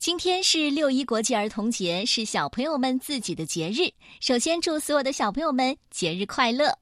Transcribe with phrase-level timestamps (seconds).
[0.00, 3.92] 今天是六一国际儿童节，是小朋友们自己的节日。
[4.18, 6.78] 首先祝所有的小朋友们节日快乐。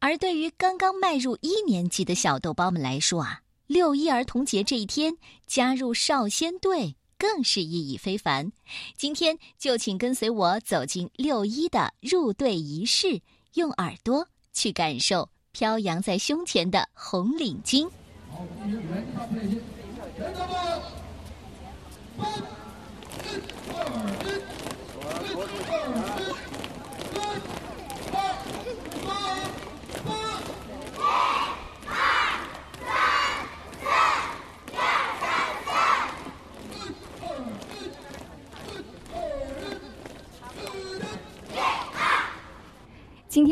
[0.00, 8.52] 而对于刚刚迈入一年级的小豆包们来说啊，六一儿童节这一天加入少先队更是意义非凡。
[8.98, 13.22] 今天就请跟随我走进六一的入队仪式，
[13.54, 17.88] 用耳朵去感受飘扬在胸前的红领巾。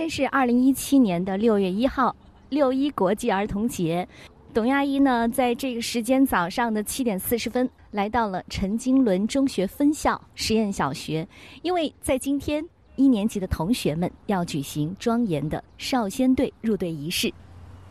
[0.08, 2.14] 是二零一七年的六月一号，
[2.48, 4.06] 六一国际儿童节。
[4.54, 11.28] 董亚一呢，在这个时间早上的七点四十分，来到了陈经纶中学分校实验小学，
[11.62, 12.64] 因为在今天
[12.94, 17.30] 一年级的同学们要举行庄严的少先队入队仪式，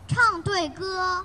[0.08, 1.24] 唱队歌。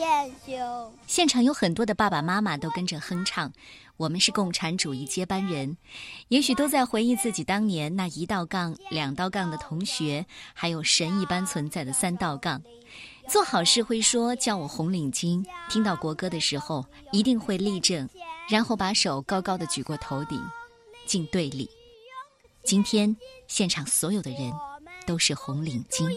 [0.00, 0.92] 扬在前胸。
[1.06, 3.52] 现场有很多的爸爸妈妈都跟着哼唱。
[3.96, 5.76] 我们是共产主义接班人，
[6.28, 12.60] 也许都在回忆自己当年那一道杠、两道杠的同学，还有神一般存在的三道杠。
[13.28, 18.08] 做好事会说叫我红领巾，听到国歌的时候一定会立正，
[18.48, 20.42] 然后把手高高的举过头顶，
[21.06, 21.70] 进队里。
[22.64, 23.16] 今天
[23.46, 24.52] 现场所有的人。
[25.06, 26.08] 都是红领巾。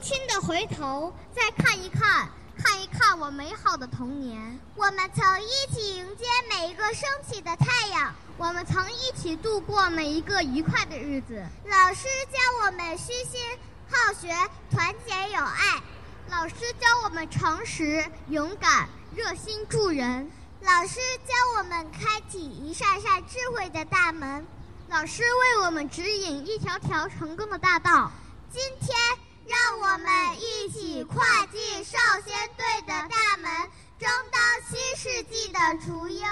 [0.00, 4.58] 轻的回头再看一看，看一看我美好的童年。
[4.74, 11.44] 我们曾一起迎接每一个升起的太阳，我们曾一起度过每一个愉快的日子。
[11.66, 13.40] 老师教我们虚心
[13.88, 14.28] 好学、
[14.70, 15.82] 团结友爱；
[16.30, 20.26] 老师教我们诚实、勇敢、热心助人；
[20.62, 24.46] 老师教我们开启一扇扇智慧的大门。
[24.88, 28.10] 老师为我们指引一条条成功的大道。
[28.50, 28.96] 今天，
[29.46, 30.08] 让我们
[30.40, 33.50] 一起跨进少先队的大门，
[33.98, 36.24] 争当新世纪的雏鹰。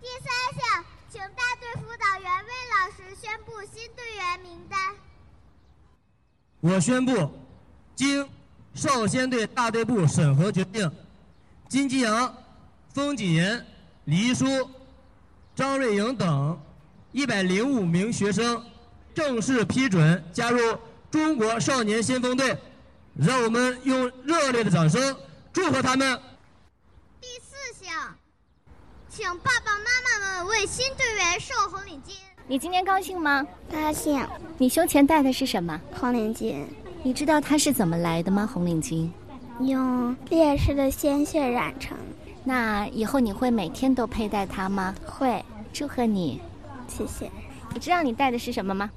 [0.00, 4.78] 第三项，请大队辅导员魏老师宣布新队员名单。
[6.60, 7.30] 我宣布，
[7.94, 8.28] 经
[8.74, 10.90] 少先队大队部审核决定，
[11.68, 12.34] 金吉阳、
[12.94, 13.66] 封锦言、
[14.04, 14.46] 黎叔、
[15.54, 16.58] 张瑞颖等。
[17.12, 18.64] 一百零五名学生
[19.12, 20.78] 正式批准加入
[21.10, 22.56] 中国少年先锋队，
[23.16, 25.16] 让我们用热烈的掌声
[25.52, 26.16] 祝贺他们。
[27.20, 28.14] 第四项，
[29.08, 32.12] 请爸爸妈妈们为新队员授红领巾。
[32.46, 33.44] 你今天高兴吗？
[33.72, 34.24] 高兴。
[34.56, 35.80] 你胸前戴的是什么？
[35.92, 36.64] 红领巾。
[37.02, 38.48] 你知道它是怎么来的吗？
[38.52, 39.10] 红领巾，
[39.60, 41.98] 用烈士的鲜血染成。
[42.44, 44.94] 那以后你会每天都佩戴它吗？
[45.04, 45.44] 会。
[45.72, 46.40] 祝贺你。
[46.86, 47.28] 谢谢。
[47.74, 48.90] 你知道你戴的是什么吗？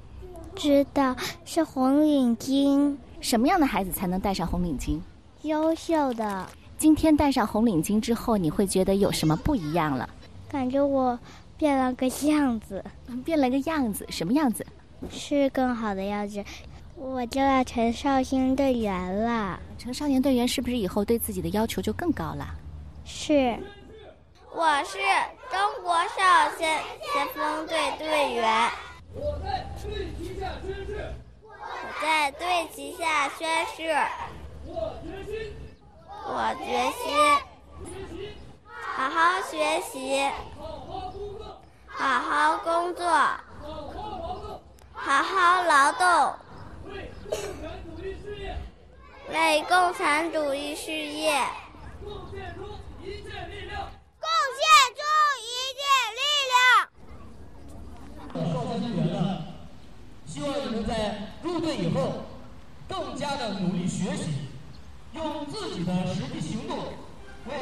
[0.56, 2.96] 知道是红领巾。
[3.20, 4.98] 什么样的孩子才能戴上红领巾？
[5.42, 6.46] 优秀的。
[6.76, 10.08] 今天戴上红领巾之后，你会觉得有什么不一样了？
[10.48, 11.18] 感觉我
[11.56, 12.84] 变了个样子。
[13.24, 14.06] 变了个样子？
[14.10, 14.66] 什么样子？
[15.10, 16.44] 是更好的样子。
[16.96, 19.58] 我就要成少先队员了。
[19.78, 22.46] 成少年队员是不是以后对自己的要求就更高了？
[23.04, 23.58] 是。
[24.54, 24.98] 我是
[25.50, 26.80] 中国少先
[27.12, 28.70] 先锋队队员。
[29.16, 31.14] 我在队旗下宣誓。
[31.40, 31.48] 我
[32.02, 33.94] 在队旗下宣誓。
[34.66, 35.54] 我决心。
[36.24, 37.06] 我决心。
[38.74, 40.28] 好好学习。
[40.58, 41.46] 好好工作。
[41.86, 42.74] 好好工
[44.40, 44.62] 作。
[44.92, 46.34] 好好劳动。
[46.88, 48.56] 为共产主义事业。
[49.28, 51.32] 为共产主义事业。
[52.02, 52.64] 贡献出
[53.02, 53.80] 一切力量。
[54.18, 54.26] 贡
[54.58, 54.62] 献
[54.96, 55.00] 出
[55.40, 55.46] 一
[55.78, 55.82] 切
[56.18, 56.54] 力量。
[58.34, 59.44] 少先队员呢，
[60.82, 62.24] 在入队以后，
[62.88, 64.48] 更加的努力学习，
[65.12, 66.78] 用自己的实际行动，
[67.46, 67.54] 为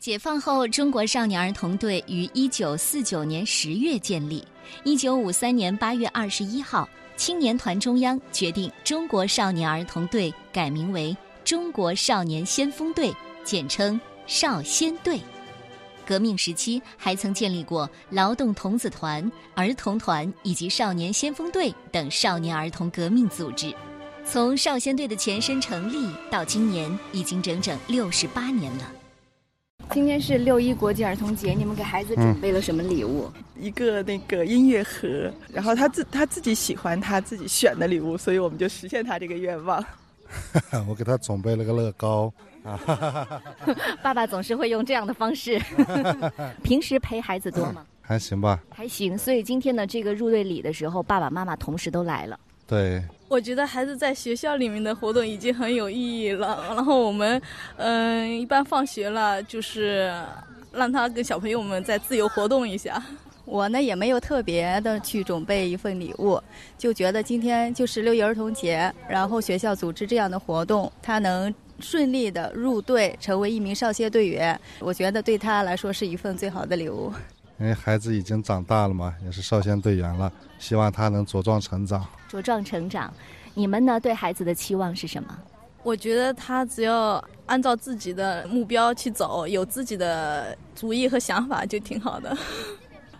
[0.00, 4.42] 解放后，中国少年儿童队于一九四九年十月建立。
[4.82, 6.88] 一九五三年八月二十一号，
[7.18, 11.14] 青年团中央决定中国少年儿童队改名为
[11.44, 13.14] 中国少年先锋队，
[13.44, 15.20] 简称少先队。
[16.06, 23.70] 革命时期还曾建立过劳动童子团、儿童团以及少年先锋队等少年儿童革命组织。
[24.24, 28.90] 从少先队的前身成立到今年，已经整整六十八年了。
[29.92, 33.30] 今天是六一国际儿童节，你们给孩子准备了什么礼物？
[33.58, 39.84] 一个那个音乐盒，然后他自他自己喜欢他自己选的礼物，所以我们就实现他这个愿望。
[40.88, 42.32] 我给他准备了个乐高
[42.62, 42.78] 啊！
[44.00, 45.60] 爸爸总是会用这样的方式。
[46.62, 47.84] 平时陪孩子多吗？
[48.00, 49.18] 还行吧，还行。
[49.18, 52.38] 所以今天的这个入队礼的时候，爸爸妈妈同时都来了。
[52.66, 53.02] 对。
[53.30, 56.64] 我觉得孩子在学校里面的活动已经很有意义了。
[56.74, 57.40] 然后我们，
[57.76, 60.12] 嗯，一般放学了就是
[60.72, 63.00] 让他跟小朋友们再自由活动一下。
[63.44, 66.42] 我呢也没有特别的去准备一份礼物，
[66.76, 77.12] 就觉得今天就是六一儿童节，然后学校组织这样的活动，他能顺利的入队成为一名少先队员，我觉得对他来说是一份最好的礼物。
[77.60, 82.04] 因为孩子已经长大了嘛，也是少先队员了，希望他能茁壮成长。
[82.30, 83.12] 茁壮成长，
[83.52, 84.00] 你们呢？
[84.00, 85.38] 对孩子的期望是什么？
[85.82, 92.36] 我觉得他只要按照自己的目标去走，有自己的主意和想法，就挺好的。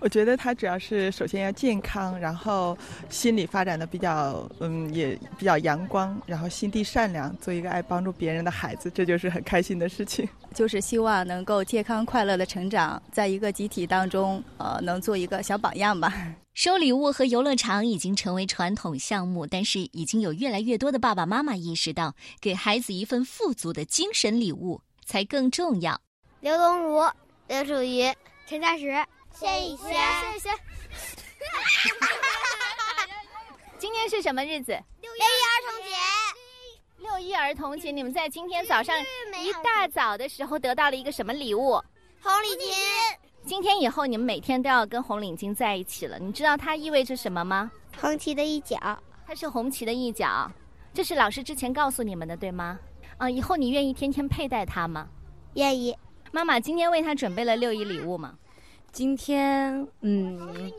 [0.01, 2.77] 我觉得他主要是首先要健康，然后
[3.11, 10.27] 心理发展的比较，嗯，也比较阳光，然后心地善良，做一个爱帮助别人的孩子，这就是很开心的事情。
[10.55, 16.13] 就是希望能够健康快乐的成长，在一个集体当中，呃，能做一个小榜样吧。
[16.55, 26.01] 收礼物和游乐场已经成为传统项目，但是已经有越来越多的爸爸妈妈意识到，给孩子一份富足的精神礼物才更重要。
[26.41, 27.01] 刘东儒、
[27.49, 28.13] 刘楚瑜、
[28.47, 28.93] 陈佳石。
[29.35, 29.95] 谢一轩，谢
[30.37, 30.53] 一轩。
[33.79, 34.79] 今天是什么日子？
[35.01, 35.89] 六一儿童节。
[36.99, 41.83] 六一儿童节，你们在今天早上一大早的时候得到了一个什么礼物？
[42.23, 42.75] 红领巾。
[43.47, 46.19] 今天以后你们每天都要跟红领巾在一起了。
[46.19, 47.71] 你知道它意味着什么吗？
[47.99, 48.77] 红旗的一角。
[49.27, 50.53] 它是红旗的一角。
[50.93, 52.79] 这是老师之前告诉你们的，对吗？
[53.17, 55.09] 啊，以后你愿意天天佩戴它吗？
[55.55, 55.97] 愿意。
[56.33, 58.35] 妈妈今天为他准备了六一礼物吗？
[58.93, 60.73] 今天，嗯，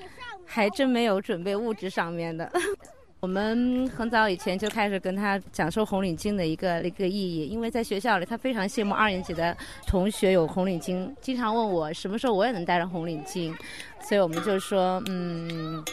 [0.46, 2.52] 还真没有准备物质上面的。
[3.22, 9.56] 我们很早以前就开始跟他讲授红领巾的一个一个意义，因为在学校里，他非常羡慕二年级的
[9.86, 13.56] 同学有红领巾，经常问我什么时候我也能戴上红领巾。
[14.02, 15.86] 所以我们就说，嗯，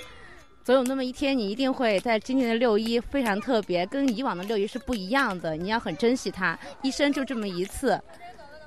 [0.65, 5.55] 总有那么一天，你一定会在今年的六一非常特别，跟以往的六一是不一样的。
[5.55, 8.01] 你要很珍惜它，一生就这么一次。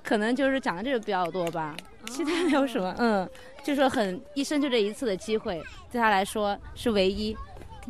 [0.04, 1.76] 可能就是讲的这个比较多吧，
[2.10, 2.94] 其他没有什么。
[2.98, 3.30] 嗯，
[3.64, 5.62] 就说很一生就这一次的机会，
[5.92, 7.36] 对他来说是唯一，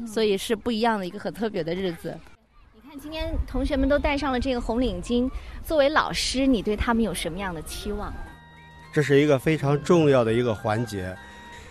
[0.06, 2.18] 所以是不一样的一个很特别的日子。
[2.74, 5.30] 你看，今天同学们都戴上了这个红领巾，
[5.64, 8.14] 作为老师，你对他们有什么样的期望？
[8.94, 11.16] 这是一个非常重要的一个环节。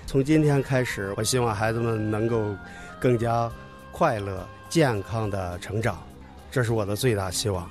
[0.06, 2.56] 从今天开始，我希望孩子们能够
[2.98, 3.50] 更加
[3.92, 6.02] 快乐、健康的成长，
[6.50, 7.70] 这是我的最大希望。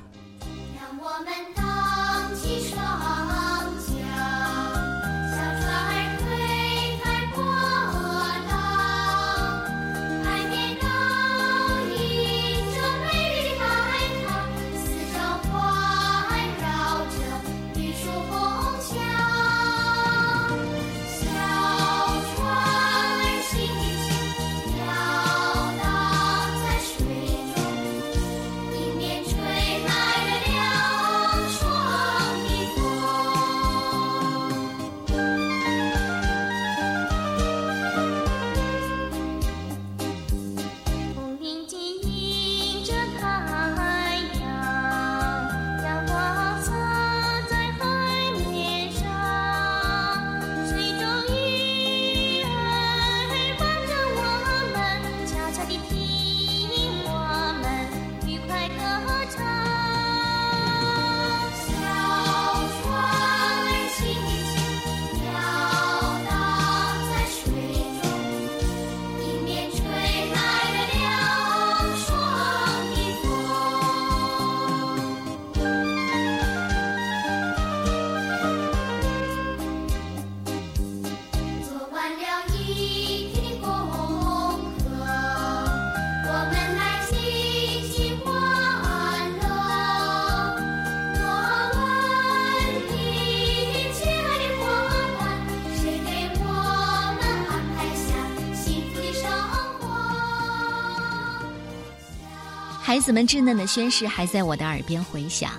[102.90, 105.52] 孩子们稚嫩的宣誓还在我的耳边回响。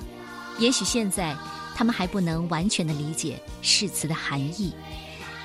[0.58, 1.32] 也许现在
[1.76, 4.74] 他们还不能完全的理解誓词的含义，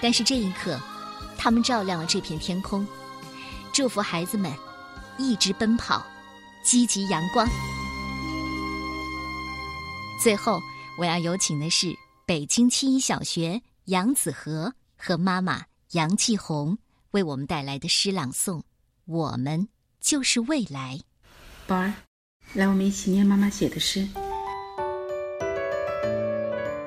[0.01, 0.82] 但是这一刻，
[1.38, 2.88] 他们照亮了这片天空。
[3.72, 4.51] 祝福孩子们
[5.20, 6.04] 一直奔跑，
[6.63, 7.48] 积极阳光。
[10.20, 10.60] 最后，
[10.98, 16.75] 我要有请的是北京七一小学杨子和和妈妈杨继红
[17.12, 18.58] 为我们带来的诗朗诵
[19.06, 19.68] 《我们
[20.01, 20.98] 就是未来》。
[21.67, 21.91] 宝儿，
[22.53, 24.07] 来，我们一起念妈妈写的诗。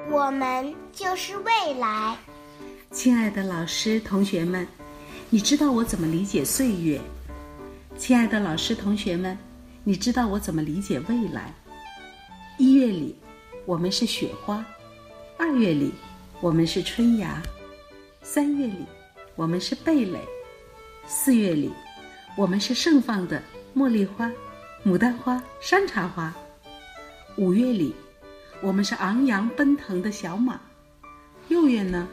[0.08, 2.16] 我们就是未来。
[2.92, 4.64] 亲爱的老师、同学们，
[5.30, 7.00] 你知道我怎么理解岁月？
[7.97, 9.37] 亲爱的老师、同学们，
[9.82, 11.52] 你知道我怎么理解未来？
[12.56, 13.16] 一月里，
[13.66, 14.62] 我们是雪花；
[15.37, 15.92] 二月里，
[16.40, 17.42] 我们是春芽；
[18.23, 18.87] 三月里，
[19.35, 20.20] 我们是蓓蕾；
[21.08, 21.73] 四月里，
[22.37, 23.42] 我们是盛放的
[23.75, 24.30] 茉莉花。
[24.85, 26.32] 牡丹花、山茶花。
[27.37, 27.94] 五月里，
[28.62, 30.61] 我们是昂扬奔腾的小马。
[31.49, 32.08] 六月呢？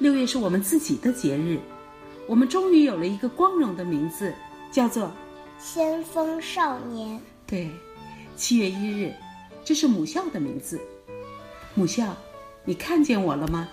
[0.00, 1.60] 六月是我们自己的节日，
[2.26, 4.34] 我们终于有了一个光荣的名字，
[4.72, 5.12] 叫做
[5.58, 7.20] 先锋少年。
[7.46, 7.70] 对，
[8.34, 9.14] 七月一日，
[9.64, 10.80] 这是母校的名字。
[11.74, 12.16] 母校，
[12.64, 13.68] 你看见我了吗？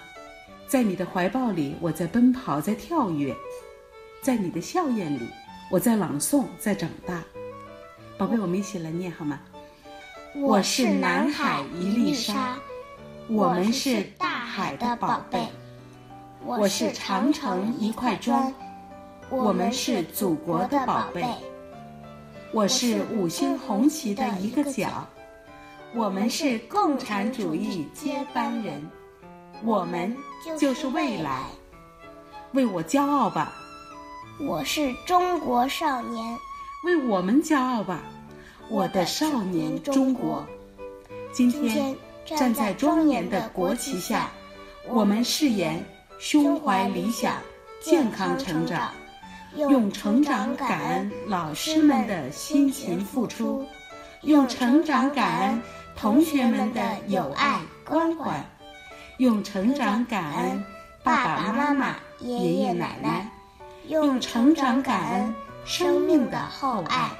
[0.68, 3.34] 在你的怀抱里，我在奔跑，在跳跃；
[4.22, 5.28] 在你的笑靥里，
[5.72, 7.24] 我在朗诵，在长大。
[8.18, 9.40] 宝贝，我们一起来念好吗？
[10.34, 12.56] 我是南海一粒沙，
[13.28, 15.48] 我们是大海的宝贝。
[16.44, 18.52] 我是长城一块砖，
[19.30, 21.24] 我们是祖国的宝贝。
[22.52, 25.06] 我是五星红旗的一个角，
[25.94, 28.90] 我们是共产主义接班人，
[29.64, 30.18] 我们
[30.58, 31.44] 就是未来。
[32.54, 33.54] 为我骄傲吧！
[34.40, 36.36] 我是中国少年。
[36.84, 38.02] 为我们骄傲吧，
[38.70, 40.46] 我的少年中国！
[41.32, 44.30] 今天站在庄严的国旗下，
[44.88, 45.84] 我们誓言
[46.20, 47.34] 胸怀理想，
[47.82, 48.92] 健康成长，
[49.56, 53.66] 用成长感恩老师们的辛勤付出，
[54.22, 55.62] 用成长感恩
[55.96, 58.46] 同学们的友爱关怀，
[59.18, 60.64] 用成长感恩
[61.04, 63.30] 爸爸妈妈、爷爷奶奶，
[63.88, 65.36] 用成长感恩。
[65.68, 67.12] 生命的厚爱，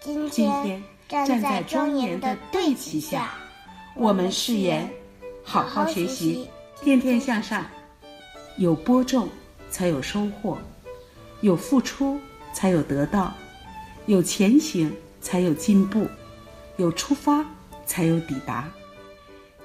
[0.00, 3.32] 今天站在庄严的队旗下，
[3.96, 4.88] 我们誓言：
[5.42, 6.48] 好好学习，
[6.80, 7.66] 天天向上。
[8.58, 9.28] 有播种，
[9.70, 10.56] 才有收获；
[11.40, 12.16] 有付出，
[12.52, 13.32] 才有得到；
[14.06, 16.06] 有前行，才有进步；
[16.76, 17.44] 有出发，
[17.84, 18.70] 才有抵达。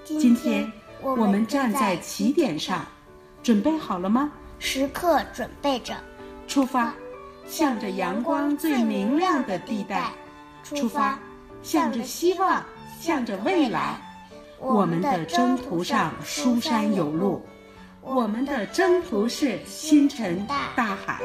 [0.03, 2.83] 今天我们站在起点上，
[3.43, 4.31] 准备好了吗？
[4.57, 5.95] 时刻准备着，
[6.47, 6.91] 出发。
[7.47, 10.11] 向着阳光最明亮的地带
[10.63, 11.17] 出发，
[11.61, 12.63] 向着希望，
[12.99, 13.95] 向着未来。
[14.59, 17.45] 我们的征途上书山有路，
[18.01, 21.19] 我们的征途是星辰大海。